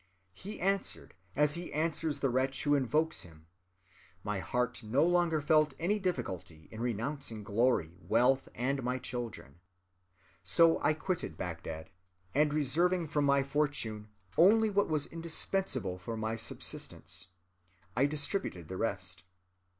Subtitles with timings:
[0.33, 3.45] He answered, as he answers the wretch who invokes him.
[4.23, 9.59] My heart no longer felt any difficulty in renouncing glory, wealth, and my children.
[10.43, 11.91] So I quitted Bagdad,
[12.33, 14.07] and reserving from my fortune
[14.39, 17.27] only what was indispensable for my subsistence,
[17.95, 19.23] I distributed the rest.